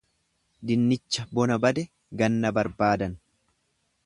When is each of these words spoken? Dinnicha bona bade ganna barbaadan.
Dinnicha 0.69 1.25
bona 1.35 1.59
bade 1.67 1.85
ganna 2.23 2.53
barbaadan. 2.59 3.15